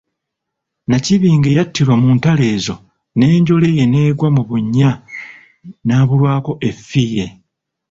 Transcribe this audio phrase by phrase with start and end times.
[0.85, 2.75] Nnakibinge yattirwa mu ntalo ezo
[3.17, 4.91] n'enjole ye n'egwa mu bunnya
[5.85, 7.27] n'abulwako effiire.